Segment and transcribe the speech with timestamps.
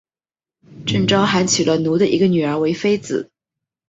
[0.83, 3.29] 郑昭还娶了努的一个女儿为妃子。